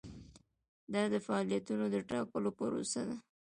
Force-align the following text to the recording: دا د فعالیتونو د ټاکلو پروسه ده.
دا 0.93 1.03
د 1.13 1.15
فعالیتونو 1.25 1.85
د 1.89 1.95
ټاکلو 2.09 2.49
پروسه 2.57 3.01
ده. 3.07 3.17